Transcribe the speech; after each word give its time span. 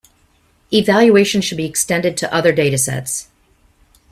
Evaluation 0.73 1.41
should 1.41 1.57
be 1.57 1.65
extended 1.65 2.17
to 2.17 2.33
other 2.33 2.51
datasets. 2.51 3.27